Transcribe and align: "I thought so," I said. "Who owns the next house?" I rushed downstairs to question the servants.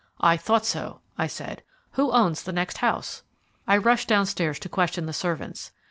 "I 0.19 0.35
thought 0.35 0.65
so," 0.65 1.01
I 1.15 1.27
said. 1.27 1.61
"Who 1.91 2.11
owns 2.11 2.41
the 2.41 2.51
next 2.51 2.77
house?" 2.79 3.21
I 3.67 3.77
rushed 3.77 4.07
downstairs 4.07 4.57
to 4.61 4.67
question 4.67 5.05
the 5.05 5.13
servants. 5.13 5.73